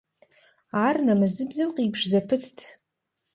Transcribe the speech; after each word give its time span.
Ар 0.85 0.95
нэмэзыбзэу 1.05 1.71
къибж 1.75 2.01
зэпытт. 2.11 2.57